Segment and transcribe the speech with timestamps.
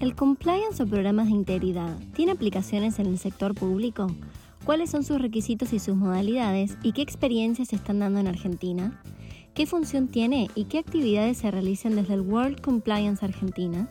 [0.00, 4.06] ¿El compliance o programas de integridad tiene aplicaciones en el sector público?
[4.64, 9.00] ¿Cuáles son sus requisitos y sus modalidades y qué experiencias se están dando en Argentina?
[9.54, 13.88] ¿Qué función tiene y qué actividades se realizan desde el World Compliance Argentina?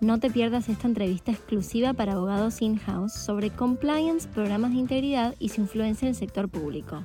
[0.00, 5.48] No te pierdas esta entrevista exclusiva para abogados in-house sobre compliance, programas de integridad y
[5.48, 7.02] su influencia en el sector público,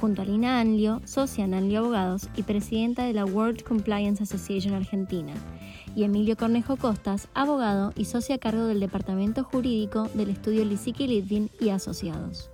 [0.00, 4.74] junto a Lina Anlio, socia en Anlio Abogados y presidenta de la World Compliance Association
[4.74, 5.34] Argentina,
[5.96, 11.06] y Emilio Cornejo Costas, abogado y socio a cargo del Departamento Jurídico del estudio Lisiki
[11.06, 12.50] Litvin y Asociados.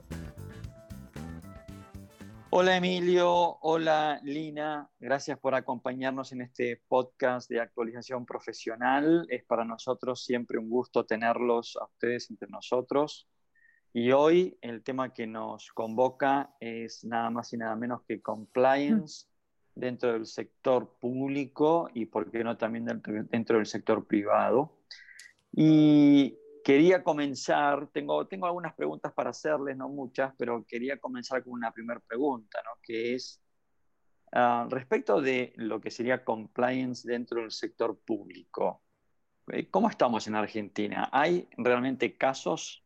[2.53, 9.25] Hola Emilio, hola Lina, gracias por acompañarnos en este podcast de actualización profesional.
[9.29, 13.29] Es para nosotros siempre un gusto tenerlos a ustedes entre nosotros.
[13.93, 19.27] Y hoy el tema que nos convoca es nada más y nada menos que compliance
[19.75, 24.79] dentro del sector público y, por qué no, también dentro, del sector privado.
[25.53, 31.55] Y quería comenzar, tengo, tengo algunas preguntas para hacerles, no muchas, pero quería comenzar con
[31.55, 32.71] una primera pregunta, ¿no?
[32.83, 33.43] que es
[34.31, 38.83] ah, respecto de lo que sería compliance dentro del sector público.
[39.49, 41.09] Eh, ¿Cómo estamos en Argentina?
[41.11, 42.85] ¿Hay realmente casos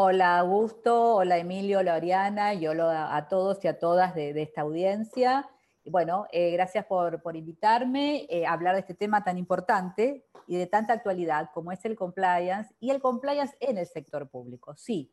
[0.00, 4.60] Hola Augusto, hola Emilio, hola Oriana y hola a todos y a todas de, esta
[4.60, 5.50] audiencia.
[5.86, 10.68] Bueno, eh, gracias por, invitarme eh, a hablar de este tema tan importante y de
[10.68, 14.76] tanta actualidad como es el compliance y el compliance en el sector público.
[14.76, 15.10] Sí,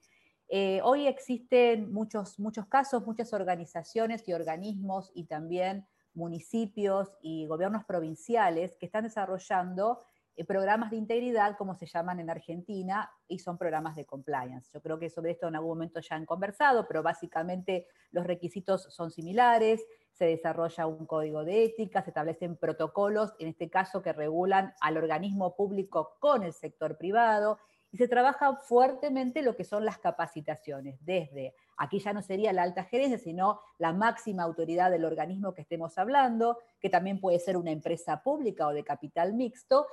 [0.50, 7.86] eh, hoy existen muchos, muchos casos, muchas organizaciones y organismos y también municipios y gobiernos
[7.86, 10.04] provinciales que están desarrollando
[10.44, 14.70] programas de integridad, como se llaman en Argentina, y son programas de compliance.
[14.74, 18.84] Yo creo que sobre esto en algún momento ya han conversado, pero básicamente los requisitos
[18.90, 24.14] son similares, se desarrolla un código de ética, se establecen protocolos, en este caso que
[24.14, 27.60] regulan al organismo público con el sector privado,
[27.92, 32.64] y se trabaja fuertemente lo que son las capacitaciones, desde, aquí ya no sería la
[32.64, 37.56] alta gerencia, sino la máxima autoridad del organismo que estemos hablando, que también puede ser
[37.56, 39.88] una empresa pública o de capital mixto,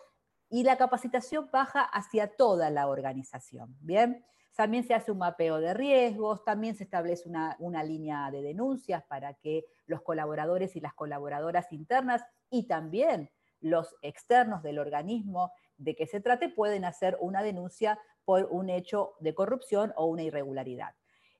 [0.52, 3.74] y la capacitación baja hacia toda la organización.
[3.80, 4.22] Bien,
[4.54, 9.02] también se hace un mapeo de riesgos, también se establece una, una, línea de denuncias
[9.04, 13.30] para que los colaboradores y las colaboradoras internas y también
[13.60, 19.14] los externos del organismo de que se trate pueden hacer una denuncia por un hecho
[19.20, 20.94] de corrupción o una irregularidad.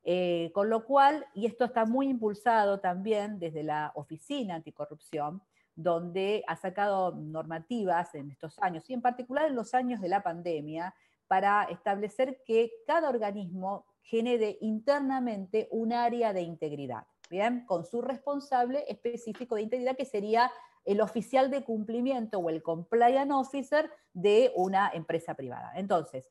[0.04, 5.42] Eh, con lo cual, y esto está muy impulsado también desde la Oficina Anticorrupción,
[5.74, 10.22] donde ha sacado normativas en estos años, y en particular en los años de la
[10.22, 10.94] pandemia,
[11.26, 17.64] para establecer que cada organismo genere internamente un área de integridad, ¿bien?
[17.66, 20.50] Con su responsable específico de integridad, que sería
[20.84, 25.72] el oficial de cumplimiento o el compliance officer de una empresa privada.
[25.76, 26.28] Entonces,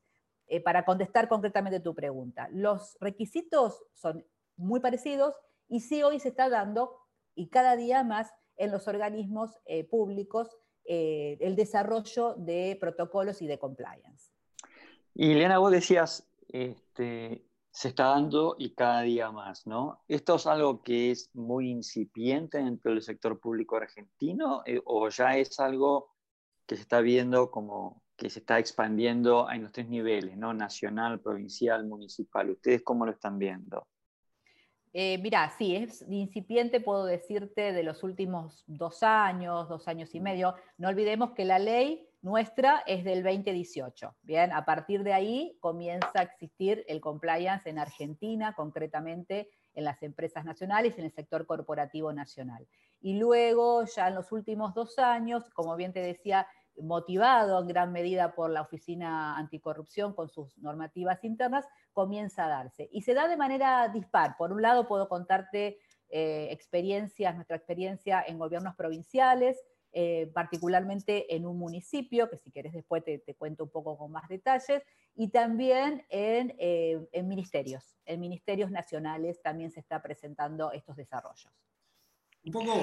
[0.48, 4.26] eh, para contestar concretamente tu pregunta, los requisitos son
[4.58, 5.34] muy parecidos
[5.68, 6.98] y sí hoy se está dando,
[7.34, 10.56] y cada día más, en los organismos eh, públicos
[10.86, 14.32] eh, el desarrollo de protocolos y de compliance.
[15.14, 20.04] Y Elena, vos decías, este, se está dando y cada día más, ¿no?
[20.08, 25.38] ¿Esto es algo que es muy incipiente dentro del sector público argentino eh, o ya
[25.38, 26.12] es algo
[26.68, 30.54] que se está viendo como que se está expandiendo en los tres niveles, ¿no?
[30.54, 32.52] Nacional, provincial, municipal.
[32.52, 33.88] ¿Ustedes cómo lo están viendo?
[34.94, 40.20] Eh, mirá, sí, es incipiente, puedo decirte, de los últimos dos años, dos años y
[40.20, 40.56] medio.
[40.78, 44.16] No olvidemos que la ley nuestra es del 2018.
[44.22, 50.04] Bien, a partir de ahí comienza a existir el compliance en Argentina, concretamente en las
[50.04, 52.68] empresas nacionales y en el sector corporativo nacional.
[53.00, 56.46] Y luego, ya en los últimos dos años, como bien te decía,
[56.80, 62.90] motivado en gran medida por la Oficina Anticorrupción con sus normativas internas, comienza a darse.
[62.92, 64.36] Y se da de manera dispar.
[64.38, 65.80] Por un lado, puedo contarte
[66.10, 69.58] eh, experiencias, nuestra experiencia en gobiernos provinciales,
[69.94, 74.28] eh, particularmente en un municipio, que si quieres después te, cuento un poco con más
[74.30, 74.84] detalles,
[75.16, 77.98] y también en, eh, en ministerios.
[78.06, 81.52] En ministerios nacionales también se está presentando estos desarrollos.
[82.44, 82.74] Un poco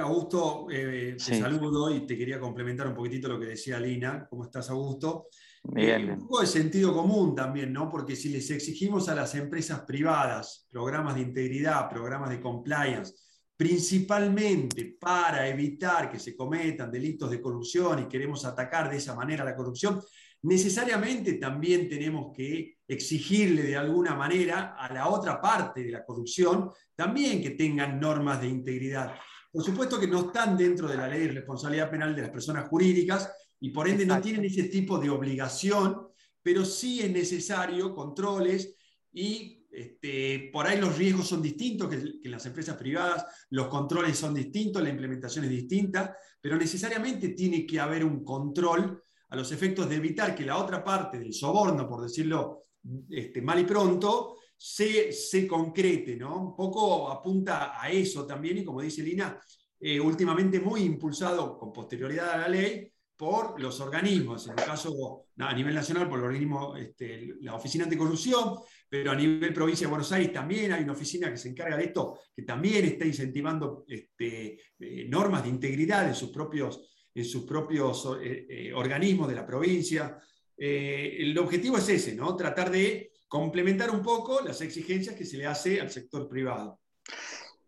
[0.00, 4.26] Augusto, eh, te saludo y te quería complementar un poquitito lo que decía Lina.
[4.28, 5.28] ¿Cómo estás, Augusto?
[5.64, 7.88] Bien, eh, un poco de sentido común también, ¿no?
[7.88, 13.14] Porque si les exigimos a las empresas privadas programas de integridad, programas de compliance,
[13.56, 19.44] principalmente para evitar que se cometan delitos de corrupción y queremos atacar de esa manera
[19.44, 20.02] la corrupción,
[20.42, 26.72] necesariamente también tenemos que exigirle de alguna manera a la otra parte de la corrupción
[26.96, 29.14] también que tengan normas de integridad.
[29.52, 32.68] Por supuesto que no están dentro de la ley de responsabilidad penal de las personas
[32.68, 33.30] jurídicas
[33.62, 36.08] y por ende no tienen ese tipo de obligación,
[36.42, 38.74] pero sí es necesario controles
[39.12, 44.18] y este, por ahí los riesgos son distintos que, en las empresas privadas, los controles
[44.18, 49.52] son distintos, la implementación es distinta, pero necesariamente tiene que haber un control a los
[49.52, 52.64] efectos de evitar que la otra parte del soborno, por decirlo
[53.08, 56.16] este, mal y pronto, se, se, concrete.
[56.16, 56.48] ¿no?
[56.48, 59.40] Un poco apunta a eso también, y como dice Lina,
[59.78, 65.26] eh, últimamente muy impulsado con posterioridad a la ley, por los organismos, en el caso
[65.38, 69.90] a nivel nacional por el organismo, este, la Oficina Anticorrupción, pero a nivel provincia de
[69.90, 73.84] Buenos Aires también hay una oficina que se encarga de esto, que también está incentivando
[73.86, 79.34] este, eh, normas de integridad en sus propios, en sus propios eh, eh, organismos de
[79.34, 80.18] la provincia.
[80.56, 82.36] el objetivo es ese, ¿no?
[82.36, 86.78] tratar de complementar un poco las exigencias que se le hace al sector privado.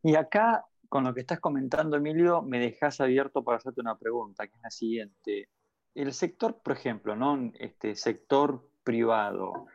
[0.02, 0.64] Y acá
[0.94, 4.62] con lo que estás comentando, Emilio, me dejas abierto para hacerte una pregunta, que es
[4.62, 5.48] la siguiente.
[5.92, 7.50] El sector, por ejemplo, ¿no?
[7.58, 9.66] este sector privado,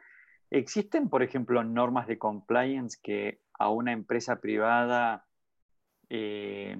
[0.50, 5.26] ¿existen, por ejemplo, normas de compliance que a una empresa privada
[6.08, 6.78] eh,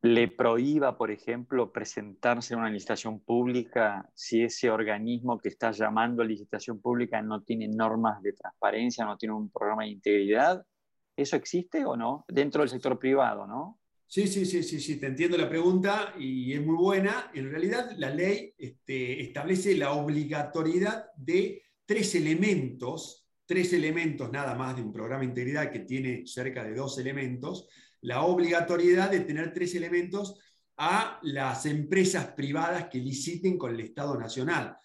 [0.00, 6.22] le prohíba, por ejemplo, presentarse a una licitación pública si ese organismo que está llamando
[6.22, 10.64] a licitación pública no tiene normas de transparencia, no tiene un programa de integridad?
[11.16, 12.24] ¿Eso existe o no?
[12.28, 13.80] Dentro del sector privado, ¿no?
[14.08, 17.30] Sí, sí, sí, sí, sí, te entiendo la pregunta y es muy buena.
[17.34, 24.76] En realidad, la ley este, establece la obligatoriedad de tres elementos, tres elementos nada más
[24.76, 27.68] de un programa de integridad que tiene cerca de dos elementos,
[28.02, 30.38] la obligatoriedad de tener tres elementos
[30.76, 34.76] a las empresas privadas que liciten con el Estado Nacional.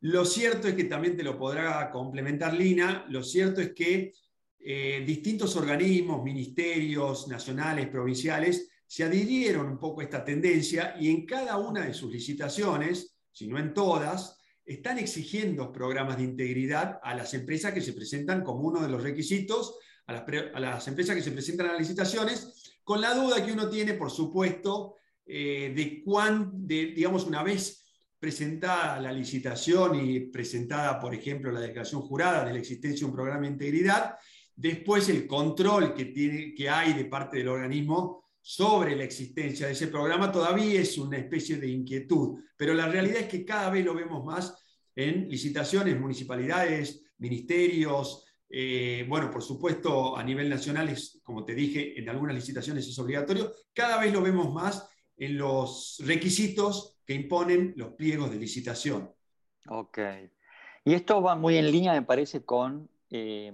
[0.00, 4.12] Lo cierto es que también te lo podrá complementar Lina, lo cierto es que
[4.58, 11.26] eh, distintos organismos, ministerios nacionales, provinciales, se adhirieron un poco a esta tendencia y en
[11.26, 17.14] cada una de sus licitaciones, si no en todas, están exigiendo programas de integridad a
[17.14, 20.12] las empresas que se presentan como uno de los requisitos, a
[20.60, 24.10] las, empresas que se presentan a las licitaciones, con la duda que uno tiene, por
[24.10, 27.84] supuesto, eh, de cuán, digamos, una vez
[28.18, 33.16] presentada la licitación y presentada, por ejemplo, la declaración jurada de la existencia de un
[33.16, 34.16] programa de integridad,
[34.56, 39.72] Después el control que, tiene, que hay de parte del organismo sobre la existencia de
[39.72, 43.84] ese programa todavía es una especie de inquietud, pero la realidad es que cada vez
[43.84, 44.56] lo vemos más
[44.94, 52.08] en licitaciones, municipalidades, ministerios, eh, bueno, por supuesto a nivel nacional, como te dije, en
[52.08, 54.88] algunas licitaciones es obligatorio, cada vez lo vemos más
[55.18, 59.12] en los requisitos que imponen los pliegos de licitación.
[59.68, 59.98] Ok.
[60.84, 63.52] Y esto va muy en línea, me parece, con eh,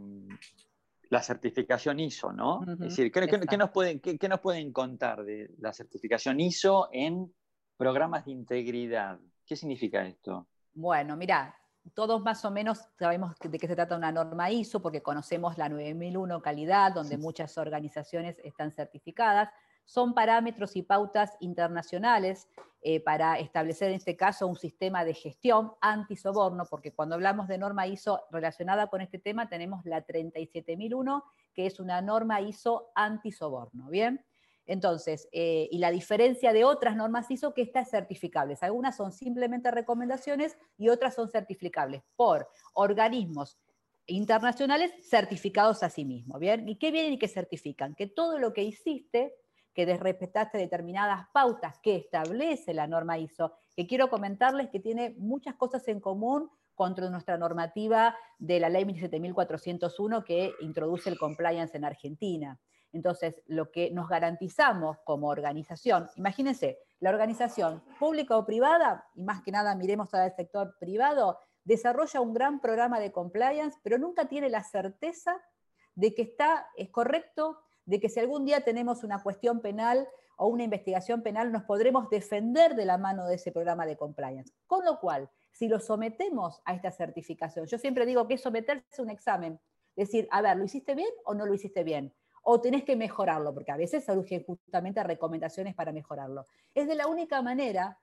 [1.12, 2.62] la certificación ISO, ¿no?
[2.66, 7.30] es decir, ¿qué, nos pueden, qué, nos pueden contar de la certificación ISO en
[7.76, 9.20] programas de integridad?
[9.44, 10.48] ¿Qué significa esto?
[10.72, 11.54] Bueno, mira,
[11.92, 15.68] todos más o menos sabemos de qué se trata una norma ISO porque conocemos la
[15.68, 19.50] 9001 calidad, donde muchas organizaciones están certificadas
[19.84, 22.48] son parámetros y pautas internacionales
[22.84, 27.56] eh, para establecer en este caso un sistema de gestión anti-soborno, porque cuando hablamos de
[27.56, 31.24] norma ISO relacionada con este tema tenemos la 37001,
[31.54, 34.24] que es una norma ISO anti-soborno, ¿bien?
[34.66, 38.64] Entonces, eh, y la diferencia de otras normas ISO que estas certificables.
[38.64, 43.58] Algunas son simplemente recomendaciones y otras son certificables por organismos
[44.06, 46.40] internacionales certificados a sí mismos.
[46.40, 46.68] ¿bien?
[46.68, 47.94] ¿Y qué vienen y qué certifican?
[47.94, 49.34] Que todo lo que hiciste
[49.74, 55.54] que desrespetaste determinadas pautas que establece la norma ISO, que quiero comentarles que tiene muchas
[55.54, 61.84] cosas en común contra nuestra normativa de la ley 17401 que introduce el compliance en
[61.84, 62.58] Argentina.
[62.92, 69.42] Entonces, lo que nos garantizamos como organización, imagínense, la organización pública o privada, y más
[69.42, 74.50] que nada miremos al sector privado, desarrolla un gran programa de compliance, pero nunca tiene
[74.50, 75.40] la certeza
[75.94, 80.46] de que está, es correcto, de que si algún día tenemos una cuestión penal o
[80.46, 84.52] una investigación penal, nos podremos defender de la mano de ese programa de compliance.
[84.66, 88.84] Con lo cual, si lo sometemos a esta certificación, yo siempre digo que es someterse
[88.98, 89.60] a un examen,
[89.94, 92.14] decir, a ver, ¿lo hiciste bien o no lo hiciste bien?
[92.42, 96.46] O tenés que mejorarlo, porque a veces surgen justamente recomendaciones para mejorarlo.
[96.74, 97.98] Es de la única manera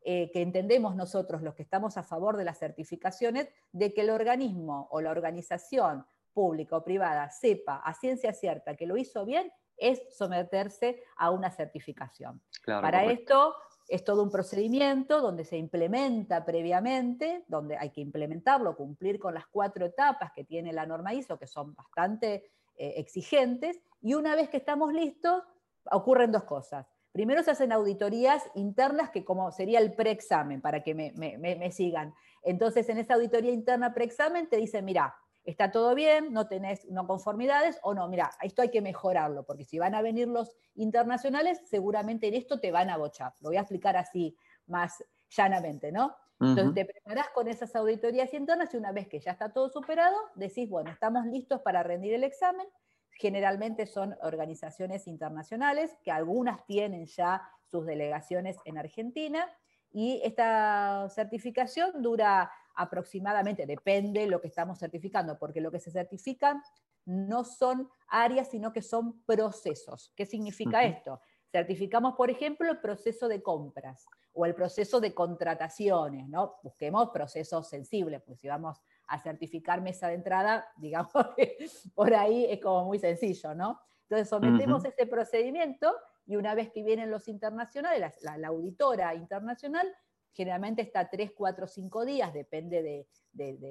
[0.00, 4.10] eh, que entendemos nosotros, los que estamos a favor de las certificaciones, de que el
[4.10, 9.52] organismo o la organización pública o privada sepa a ciencia cierta que lo hizo bien,
[9.78, 12.42] es someterse a una certificación.
[12.64, 13.54] Para esto
[13.86, 19.46] es todo un procedimiento donde se implementa previamente, donde hay que implementarlo, cumplir con las
[19.46, 24.50] cuatro etapas que tiene la norma ISO, que son bastante eh, exigentes, y una vez
[24.50, 25.42] que estamos listos,
[25.90, 26.86] ocurren dos cosas.
[27.12, 32.14] Primero se hacen auditorías internas, que como sería el preexamen, para que me, me sigan.
[32.42, 35.16] Entonces, en esa auditoría interna preexamen te dicen, mira,
[35.50, 39.64] está todo bien, no tenés no conformidades, o no, mira, esto hay que mejorarlo, porque
[39.64, 43.32] si van a venir los internacionales, seguramente en esto te van a bochar.
[43.40, 44.36] Lo voy a explicar así
[44.66, 46.14] más llanamente, ¿no?
[46.40, 50.16] Entonces te preparás con esas auditorías internas y una vez que ya está todo superado,
[50.36, 52.66] decís, bueno, estamos listos para rendir el examen.
[53.10, 59.48] Generalmente son organizaciones internacionales, que algunas tienen ya sus delegaciones en Argentina,
[59.90, 66.62] y esta certificación dura aproximadamente, depende lo que estamos certificando, porque lo que se certifican
[67.04, 70.12] no son áreas, sino que son procesos.
[70.14, 71.20] ¿Qué significa esto?
[71.50, 76.56] Certificamos, por ejemplo, el proceso de compras o el proceso de contrataciones, ¿no?
[76.62, 81.56] Busquemos procesos sensibles, porque si vamos a certificar mesa de entrada, digamos que
[81.94, 83.80] por ahí es como muy sencillo, ¿no?
[84.02, 85.94] Entonces sometemos ese procedimiento
[86.26, 89.86] y una vez que vienen los internacionales, la auditora internacional
[90.32, 93.06] generalmente está 3, 4, 5 días, depende de,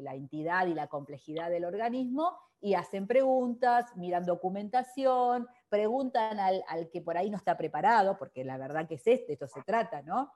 [0.01, 7.01] la entidad y la complejidad del organismo, y hacen preguntas, miran documentación, preguntan al, que
[7.01, 10.31] por ahí no está preparado, porque la verdad que es este, esto se trata, ¿no?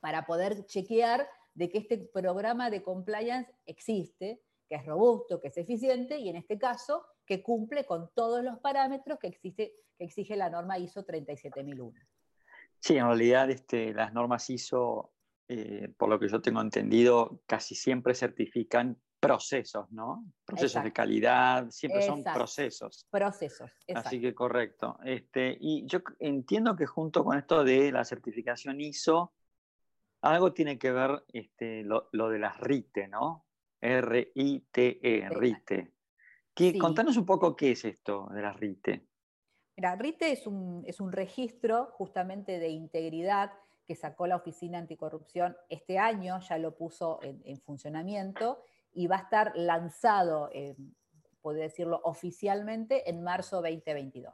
[0.00, 5.58] Para poder chequear de que este programa de compliance existe, que es robusto, que es
[5.58, 10.36] eficiente, y en este caso, que cumple con todos los parámetros que, existe, que exige
[10.36, 11.98] la norma ISO 37001.
[12.82, 15.11] Sí, en realidad este, las normas ISO
[15.48, 20.24] eh, por lo que yo tengo entendido, casi siempre certifican procesos, ¿no?
[20.44, 23.06] Procesos de calidad, siempre son procesos.
[23.08, 24.08] Procesos, exacto.
[24.08, 24.98] Así que correcto.
[25.04, 29.32] Este, y yo entiendo que junto con esto de la certificación ISO,
[30.22, 33.44] algo tiene que ver este, lo, de las RITE, ¿no?
[33.80, 35.92] R-I-T-E, RITE.
[36.80, 39.06] Contanos un poco qué es esto de las RITE.
[39.76, 43.52] Mira, RITE es un, es un registro justamente de integridad
[43.92, 49.20] que sacó la Oficina Anticorrupción este año, ya lo puso en, funcionamiento y va a
[49.20, 50.74] estar lanzado, eh,
[51.44, 54.32] decirlo, oficialmente en marzo 2022.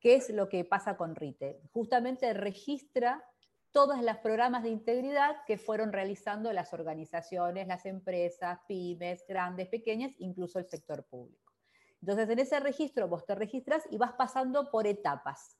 [0.00, 1.60] ¿Qué es lo que pasa con RITE?
[1.72, 3.24] Justamente registra
[3.70, 10.10] todos los programas de integridad que fueron realizando las organizaciones, las empresas, pymes, grandes, pequeñas,
[10.18, 11.52] incluso el sector público.
[12.00, 15.56] Entonces, en ese registro vos te registras y vas pasando por etapas.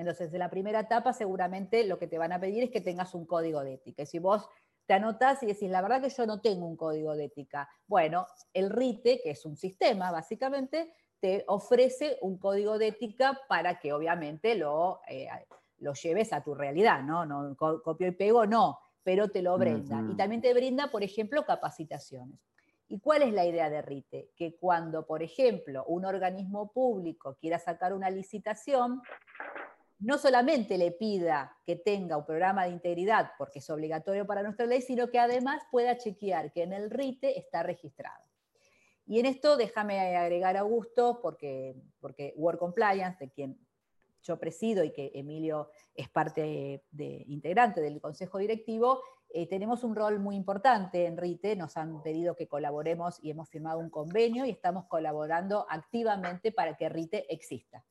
[0.00, 3.14] Entonces, en la primera etapa seguramente lo que te van a pedir es que tengas
[3.14, 4.02] un código de ética.
[4.02, 4.48] Y si vos
[4.86, 8.26] te anotás y decís, la verdad que yo no tengo un código de ética, bueno,
[8.52, 13.92] el RITE, que es un sistema básicamente, te ofrece un código de ética para que
[13.92, 15.28] obviamente lo, eh,
[15.78, 17.26] lo lleves a tu realidad, ¿no?
[17.26, 20.02] no copio y pego, no, pero te lo brinda.
[20.10, 22.40] Y también te brinda, por ejemplo, capacitaciones.
[22.88, 24.32] ¿Y cuál es la idea de RITE?
[24.34, 29.00] Que cuando, por ejemplo, un organismo público quiera sacar una licitación,
[30.00, 34.66] no solamente le pida que tenga un programa de integridad, porque es obligatorio para nuestra
[34.66, 38.24] ley, sino que además pueda chequear que en el RITE está registrado.
[39.06, 43.58] Y en esto déjame agregar a Augusto, porque, porque Work Compliance, de quien
[44.22, 49.94] yo presido y que Emilio es parte de, integrante del Consejo Directivo, eh, tenemos un
[49.94, 54.44] rol muy importante en RITE, nos han pedido que colaboremos y hemos firmado un convenio
[54.44, 57.84] y estamos colaborando activamente para que RITE exista.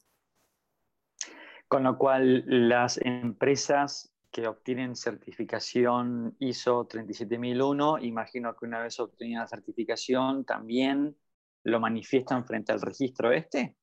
[1.70, 9.42] Con lo cual, las empresas que obtienen certificación ISO 37001, imagino que una vez obtenida
[9.42, 11.16] la certificación también
[11.64, 13.76] lo manifiestan frente al registro este.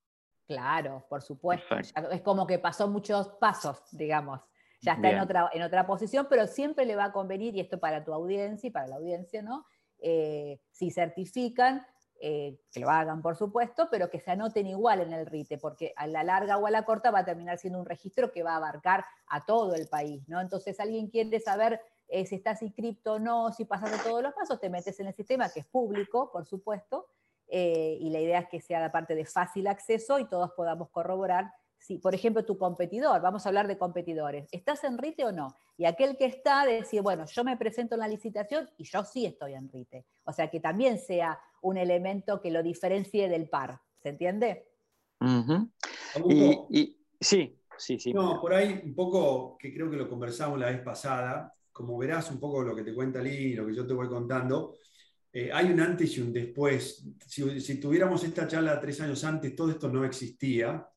[0.47, 1.77] Claro, por supuesto.
[1.77, 4.41] Es como que pasó muchos pasos, digamos.
[4.83, 7.79] Ya está en otra, en otra posición, pero siempre le va a convenir, y esto
[7.79, 9.65] para tu audiencia y para la audiencia, ¿no?
[9.99, 11.87] Eh, si certifican,
[12.21, 15.93] eh, que lo hagan por supuesto, pero que se anoten igual en el RITE, porque
[15.97, 18.53] a la larga o a la corta va a terminar siendo un registro que va
[18.53, 20.41] a abarcar a todo el país, ¿no?
[20.41, 24.59] Entonces alguien quiere saber eh, si estás inscripto o no, si pasaste todos los pasos,
[24.61, 27.07] te metes en el sistema que es público, por supuesto,
[27.49, 30.89] eh, y la idea es que sea de parte de fácil acceso y todos podamos
[30.91, 35.33] corroborar si, por ejemplo, tu competidor, vamos a hablar de competidores, ¿estás en RITE o
[35.33, 35.55] no?
[35.77, 39.27] Y aquel que está, decir, bueno, yo me presento en la licitación y yo sí
[39.27, 40.05] estoy en RITE.
[40.25, 44.69] O sea, que también sea un elemento que lo diferencie del par, ¿se entiende?
[46.71, 48.13] y, sí, sí, sí.
[48.13, 52.31] No, por ahí un poco, que creo que lo conversamos la vez pasada, como verás
[52.31, 54.77] un poco lo que te cuenta Lee, lo que yo te voy contando,
[55.33, 57.05] eh, hay un antes y un después.
[57.27, 60.89] Si, si, tuviéramos esta charla tres años antes, todo esto no existía.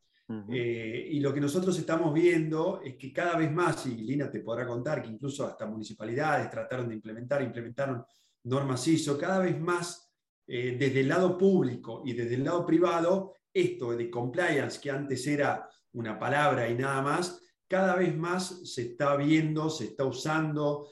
[0.47, 4.41] Eh, y lo que nosotros estamos viendo es que cada vez más, y Lina te
[4.41, 8.05] podrá contar que incluso hasta municipalidades trataron de implementar, implementaron
[8.43, 10.08] normas ISO, cada vez más
[10.51, 15.27] eh, desde el lado público y desde el lado privado, esto de compliance, que antes
[15.27, 20.87] era una palabra y nada más, cada vez más se está viendo, se está usando,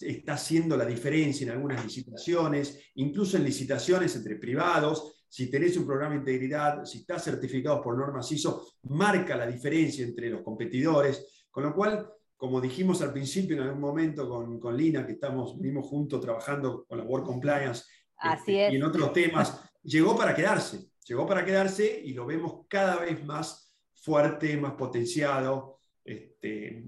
[0.00, 5.24] está haciendo la diferencia en algunas licitaciones, incluso en licitaciones entre privados.
[5.28, 10.04] Si tenés un programa de integridad, si estás certificado por normas ISO, marca la diferencia
[10.04, 11.44] entre los competidores.
[11.50, 15.58] Con lo cual, como dijimos al principio en algún momento con, con Lina, que estamos
[15.58, 17.82] mismo juntos trabajando con la Work Compliance
[18.22, 22.96] este, y en otros temas, llegó para quedarse, llegó para quedarse y lo vemos cada
[22.96, 25.80] vez más fuerte, más potenciado.
[26.04, 26.84] Este,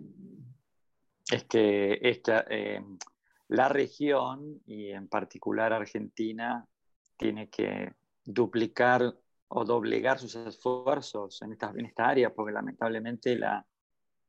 [1.30, 2.82] es que esta, eh,
[3.48, 6.66] la región y en particular Argentina
[7.16, 7.92] tiene que
[8.24, 9.14] duplicar
[9.48, 13.64] o doblegar sus esfuerzos en esta, en esta área, porque lamentablemente la,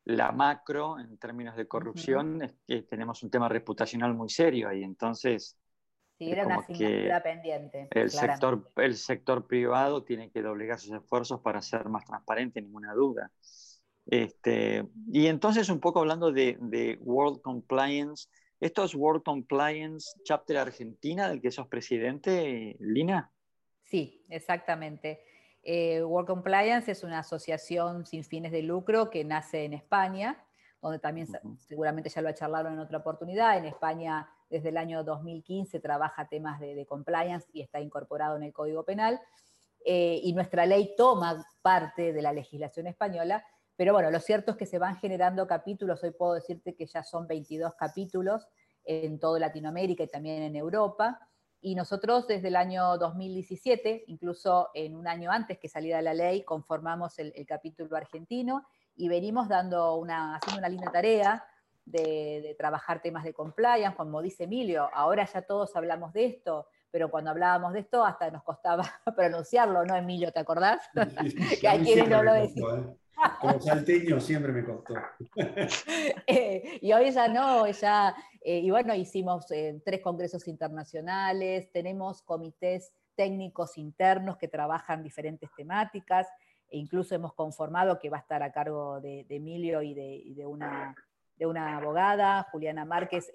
[0.06, 4.84] la macro en términos de corrupción es que tenemos un tema reputacional muy serio ahí.
[4.84, 5.58] Entonces,
[6.18, 7.88] sí, era una asignatura pendiente.
[7.92, 12.94] El sector, el sector privado tiene que doblegar sus esfuerzos para ser más transparente, ninguna
[12.94, 13.32] duda.
[14.06, 18.28] Este, y entonces, un poco hablando de, World Compliance,
[18.60, 23.32] ¿esto es World Compliance Chapter Argentina, del que sos presidente, Lina?
[23.84, 25.22] Sí, exactamente.
[25.64, 30.44] Eh, World Compliance es una asociación sin fines de lucro que nace en España,
[30.82, 33.58] donde también seguramente ya lo ha charlado en otra oportunidad.
[33.58, 38.54] En España, desde el año 2015, trabaja temas de, compliance y está incorporado en el
[38.54, 39.20] Código Penal.
[39.86, 43.46] Eh, y nuestra ley toma parte de la legislación española
[43.78, 47.04] pero bueno, lo cierto es que se van generando capítulos, hoy puedo decirte que ya
[47.04, 48.48] son 22 capítulos
[48.86, 51.20] en toda Latinoamérica y también en Europa.
[51.60, 56.44] Y nosotros desde el año 2017, incluso en un año antes que saliera la ley,
[56.44, 61.44] conformamos el, capítulo argentino y venimos dando una, haciendo una linda tarea
[61.86, 66.68] de, de, trabajar temas de compliance, como dice Emilio, ahora ya todos hablamos de esto,
[66.92, 68.84] pero cuando hablábamos de esto hasta nos costaba
[69.16, 70.32] pronunciarlo, ¿no, Emilio?
[70.32, 70.82] ¿Te acordás?
[71.62, 72.98] que hay quienes no lo decían.
[73.40, 74.94] Como salteño siempre me costó.
[76.28, 82.22] Eh, y hoy ya no, ya, eh, y bueno, hicimos eh, tres congresos internacionales, tenemos
[82.24, 86.28] comités técnicos internos que trabajan diferentes temáticas,
[86.70, 90.96] e incluso hemos conformado que va a estar a cargo de, Emilio y de, una,
[91.38, 93.32] de una abogada, Juliana Márquez,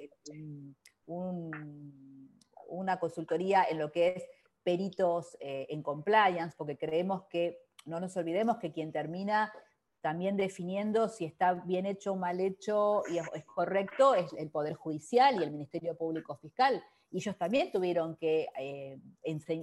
[2.69, 4.25] una consultoría en lo que es
[4.63, 9.53] peritos en compliance, porque creemos que no nos olvidemos que quien termina
[10.01, 14.75] también definiendo si está bien hecho o mal hecho y es correcto es el Poder
[14.75, 16.83] Judicial y el Ministerio Público Fiscal.
[17.11, 18.99] Y ellos también tuvieron que eh,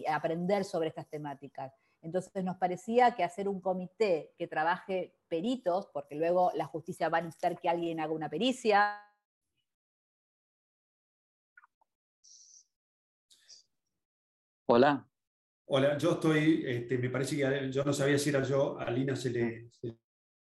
[0.09, 1.73] aprender sobre estas temáticas.
[2.07, 7.17] Entonces nos parecía que hacer un comité que trabaje peritos, porque luego la justicia va
[7.17, 8.97] a necesitar que alguien haga una pericia.
[14.67, 15.05] Hola.
[15.65, 19.17] Hola, yo estoy, este, me parece que yo no sabía si era yo, a Lina
[19.17, 19.71] se le,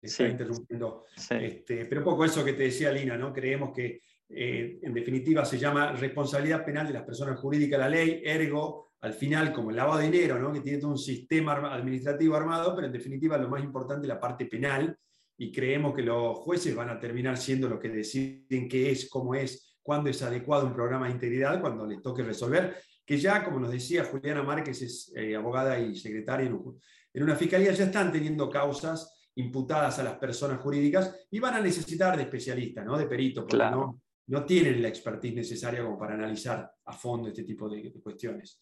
[0.01, 1.07] está interrumpiendo.
[1.29, 3.33] Este, pero un poco eso que te decía Lina, ¿no?
[3.33, 8.21] Creemos que eh, en definitiva se llama responsabilidad penal de las personas jurídicas la ley,
[8.23, 10.51] ergo, al final, como el lavado de dinero, ¿no?
[10.51, 14.19] que tiene todo un sistema administrativo armado, pero en definitiva lo más importante es la
[14.19, 14.97] parte penal,
[15.37, 19.35] y creemos que los jueces van a terminar siendo los que deciden qué es, cómo
[19.35, 23.59] es, cuándo es adecuado un programa de integridad, cuando les toque resolver, que ya, como
[23.59, 28.49] nos decía Juliana Márquez, es eh, abogada y secretaria en una fiscalía, ya están teniendo
[28.49, 32.97] causas imputadas a las personas jurídicas y van a necesitar de especialistas, ¿no?
[32.97, 37.43] de peritos, porque no, no tienen la expertise necesaria como para analizar a fondo este
[37.43, 38.61] tipo de, cuestiones.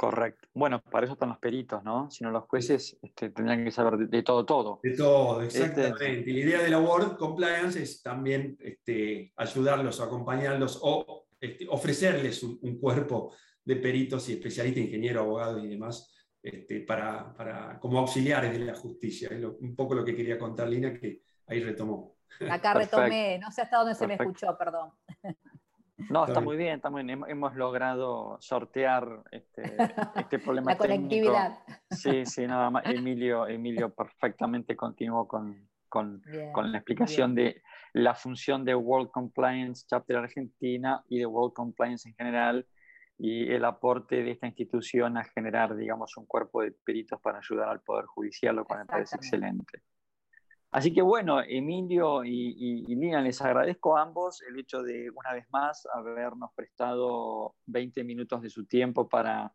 [0.00, 0.48] Correcto.
[0.54, 2.10] Bueno, para eso están los peritos, ¿no?
[2.10, 4.80] Si no, los jueces este, tendrían que saber de, todo, todo.
[4.82, 6.30] De todo, este, exactamente.
[6.30, 12.42] y la idea de la World Compliance es también este, ayudarlos, acompañarlos o este, ofrecerles
[12.42, 16.10] un, un, cuerpo de peritos y especialistas, ingenieros, abogados y demás
[16.42, 19.28] este, para, para, como auxiliares de la justicia.
[19.28, 22.16] Es un poco lo que quería contar Lina, que ahí retomó.
[22.50, 24.92] Acá retomé, no sé hasta dónde se me escuchó, perdón.
[26.08, 27.22] No, está, muy bien, está muy bien.
[27.28, 29.62] Hemos logrado sortear este,
[30.16, 30.72] este problema.
[30.72, 31.58] la conectividad.
[31.90, 32.84] Sí, sí, nada más.
[32.86, 39.84] Emilio, Emilio perfectamente continuó con, con, con la explicación de la función de World Compliance
[39.88, 42.66] Chapter Argentina y de World Compliance en general
[43.18, 47.68] y el aporte de esta institución a generar, digamos, un cuerpo de peritos para ayudar
[47.68, 49.82] al Poder Judicial, lo cual me parece excelente.
[50.72, 55.32] Así que bueno, Emilio y, y, Lina, les agradezco a ambos el hecho de, una
[55.32, 59.52] vez más, habernos prestado 20 minutos de su tiempo para,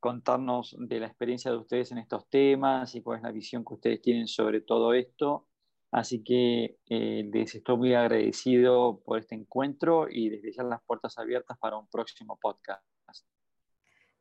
[0.00, 3.74] contarnos de la experiencia de ustedes en estos temas y cuál es la visión que
[3.74, 5.46] ustedes tienen sobre todo esto.
[5.90, 11.16] Así que eh, les estoy muy agradecido por este encuentro y desde ya las puertas
[11.18, 12.84] abiertas para un próximo podcast.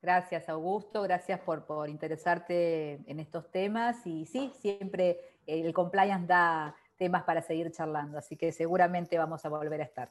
[0.01, 1.01] Gracias, Augusto.
[1.01, 4.05] Gracias por, por interesarte en estos temas.
[4.05, 9.49] Y sí, siempre el compliance da temas para seguir charlando, así que seguramente vamos a
[9.49, 10.09] volver a estar.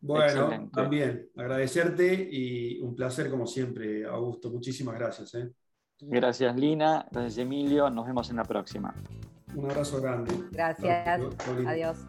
[0.00, 4.50] Bueno, también agradecerte y un placer como siempre, Augusto.
[4.50, 5.34] Muchísimas gracias.
[5.34, 5.50] ¿eh?
[6.00, 7.06] Gracias, Lina.
[7.10, 7.90] Gracias, Emilio.
[7.90, 8.94] Nos vemos en la próxima.
[9.54, 10.32] Un abrazo grande.
[10.52, 11.20] Gracias.
[11.66, 12.06] Adiós.